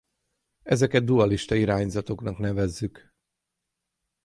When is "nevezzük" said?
2.37-3.13